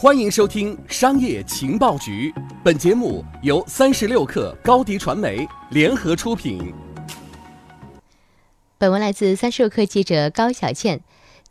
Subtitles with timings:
[0.00, 6.72] 欢迎收听《商业情报局》，本节目由三十六克高低传媒联合出品。
[8.78, 11.00] 本文来自三十六克记者高小倩。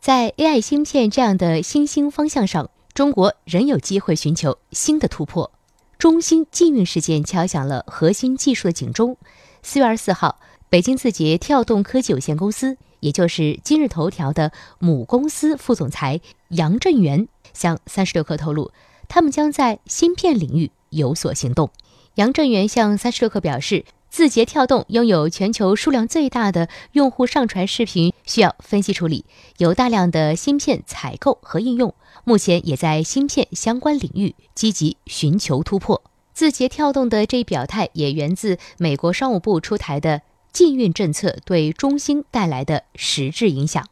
[0.00, 5.52] 在 AI 芯片这样的新兴方向上，中国仍有机会寻求新的突破。
[5.98, 9.18] 中兴禁运事件敲响了核心技术的警钟。
[9.62, 10.40] 四月二十四号，
[10.70, 17.28] 北京字节跳动科技有限公司，也就是今日头条的母公司副总裁杨振元。
[17.54, 18.70] 向三十六氪透露，
[19.08, 21.70] 他们将在芯片领域有所行动。
[22.14, 29.24] 杨振元向三十六氪表示，字节跳动拥有全球数量最大的用户上传视频需要分析处理，
[29.56, 36.02] 有大量的芯片采购和应用，目前也在芯片相关领域积极寻求突破。
[36.32, 40.22] 字节跳动的这一表态也源自美国商务部出台的
[40.58, 43.86] 禁运政策对中兴带来的实质影响。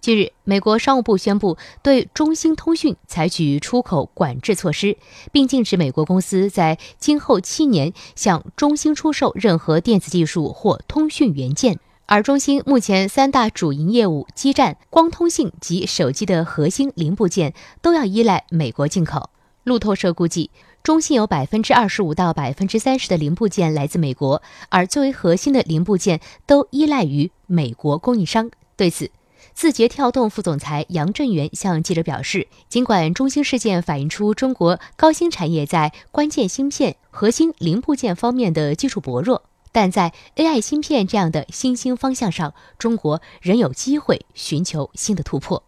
[0.00, 4.96] 近日，美国商务部宣布对中兴通讯采取出口管制措施，
[5.30, 11.78] 并禁止美国公司在今后七年向中兴出售任何电子技术或通讯元件。
[12.06, 19.28] 而中兴目前三大主营业务——基站、光通信及手机的核心零部件，都要依赖美国进口。
[19.64, 20.50] 路透社估计，
[20.86, 28.52] 中兴有百分之二十五到百分之三十的零部件来自美国，而最为核心的零部件都依赖于美国供应商。
[28.76, 29.10] 对此，
[29.52, 45.64] 字节跳动副总裁杨振元向记者表示，尽管中兴事件反映出中国高新产业在关键芯片、核心零部件方面的技术薄弱，但在 AI 芯片这样的新兴方向上，中国仍有机会寻求新的突破。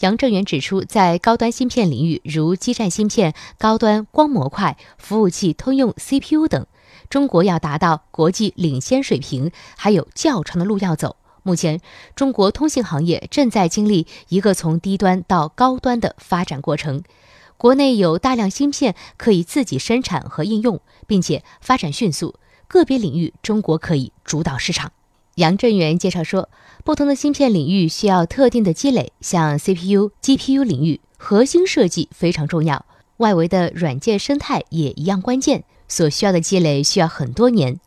[0.00, 6.66] 杨振元指出，在高端芯片领域，如基站芯片、高端光模块、服务器通用 CPU 等，
[7.08, 11.16] 中国要达到国际领先水平，还有较长的路要走。
[11.42, 11.80] 目前，
[12.14, 17.02] 中国通信行业正在经历一个从低端到高端的发展过程。
[17.56, 22.34] 国内有大量芯片可以自己生产和应用，并且发展迅速。
[22.68, 24.92] 个别领域，中国可以主导市场。
[25.36, 26.48] 杨振元介绍说，
[26.82, 32.86] 不同的芯片领域需要特定的积累，像 CPU、GPU 领域，核心设计非常重要，
[33.18, 37.78] 外围的软件生态也一样关键，所需要的积累需要很多年。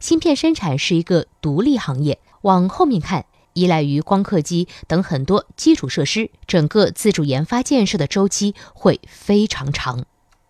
[0.00, 2.18] 芯片生产是一个独立行业。
[2.42, 10.06] 往后面看，依赖于光刻机等很多基础设施，整个自主研发建设的周期会非常长。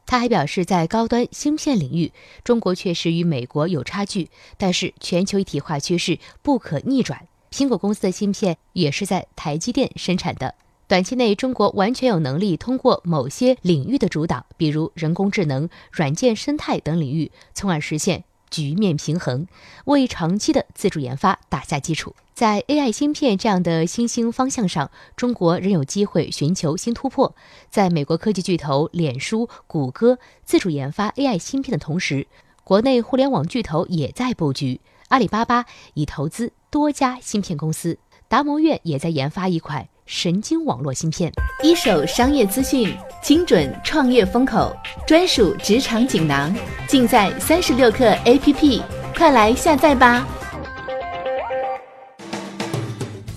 [0.07, 2.13] 他还表示，在高端芯片领域，
[2.45, 7.27] 中国确实与美国有差距，但是全球一体化趋势不可逆转。
[7.51, 10.55] 苹果公司的芯片也是在台积电生产的。
[10.89, 18.23] 短期内，中国完全有能力通过某些领域的主导，比如人工智能、软件生态等领域，从而实现。
[18.57, 19.47] 局面平衡，
[19.85, 22.17] 为长期的自主研发打下基础。
[22.33, 27.35] 在 AI 芯片这样的新兴方向上，中国仍有机会寻求新突破。
[27.69, 32.27] 在美国科技巨头脸书、谷歌自主研发 AI 芯片的同时，
[32.65, 34.81] 国内互联网巨头也在布局。
[35.09, 39.87] 阿里巴巴已投资多家芯片公司，达摩院也在研发一款。
[40.07, 41.33] 神经网络芯片，
[41.65, 42.97] 一手商业资讯，
[43.27, 44.73] 精准创业风口，
[45.05, 46.55] 专属职场锦囊，
[46.87, 48.81] 尽在三十六课 APP，
[49.17, 50.25] 快来下载吧！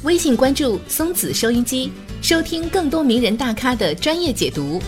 [0.04, 1.92] 微信关注松子收音机，
[2.22, 4.80] 收听更多名人大咖的专业解读。